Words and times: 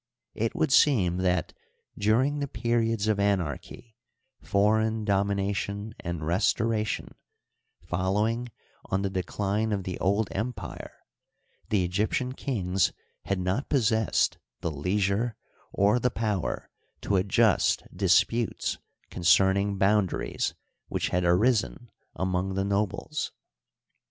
It 0.33 0.55
would 0.55 0.71
seem 0.71 1.17
that, 1.17 1.53
during 1.95 2.39
the 2.39 2.47
periods 2.47 3.07
of 3.07 3.19
anarchy, 3.19 3.95
foreign 4.41 5.05
domination, 5.05 5.93
and 5.99 6.25
restoration, 6.25 7.13
following 7.83 8.49
on 8.85 9.03
the 9.03 9.11
decline 9.11 9.71
of 9.71 9.83
the 9.83 9.99
Old 9.99 10.27
Empire, 10.31 10.91
the 11.69 11.83
Egyptian 11.85 12.33
kings 12.33 12.91
had 13.25 13.37
not 13.39 13.69
possessed 13.69 14.39
the 14.61 14.71
leisure 14.71 15.35
or 15.71 15.99
the 15.99 16.09
power 16.09 16.71
to 17.01 17.15
adjust 17.15 17.83
disputes 17.95 18.79
concerning 19.11 19.77
bound 19.77 20.11
aries 20.11 20.55
which 20.87 21.09
had 21.09 21.23
arisen 21.23 21.91
among 22.15 22.55
the 22.55 22.65
nobles. 22.65 23.31